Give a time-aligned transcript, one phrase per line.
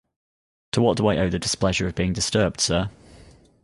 [0.71, 2.89] To what do I owe the displeasure of being disturbed, sir?